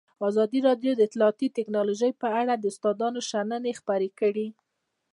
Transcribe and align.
ازادي 0.29 0.59
راډیو 0.67 0.91
د 0.95 1.01
اطلاعاتی 1.07 1.47
تکنالوژي 1.57 2.11
په 2.21 2.27
اړه 2.41 2.53
د 2.57 2.65
استادانو 2.71 3.19
شننې 3.29 3.73
خپرې 3.79 4.09
کړي. 4.19 4.47